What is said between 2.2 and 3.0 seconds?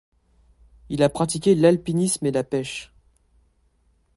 et la pêche.